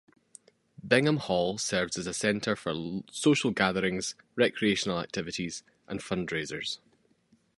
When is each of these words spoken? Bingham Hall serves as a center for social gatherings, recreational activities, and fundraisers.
Bingham 0.83 1.17
Hall 1.17 1.59
serves 1.59 1.95
as 1.95 2.07
a 2.07 2.13
center 2.15 2.55
for 2.55 3.03
social 3.11 3.51
gatherings, 3.51 4.15
recreational 4.35 4.99
activities, 4.99 5.61
and 5.87 5.99
fundraisers. 5.99 6.79